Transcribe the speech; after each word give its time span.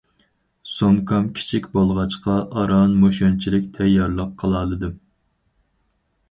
-سومكام 0.69 1.27
كىچىك 1.39 1.67
بولغاچقا 1.75 2.37
ئاران 2.61 2.97
مۇشۇنچىلىك 3.03 3.69
تەييارلىق 3.77 4.33
قىلالىدىم. 4.43 4.97